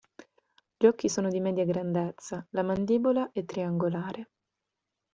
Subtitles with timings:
[0.77, 4.31] Gli occhi sono di media grandezza, la mandibola è triangolare.